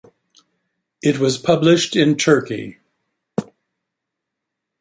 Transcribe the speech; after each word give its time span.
It 1.03 1.19
was 1.19 1.37
published 1.37 1.95
in 1.95 2.17
Turkey. 2.17 2.79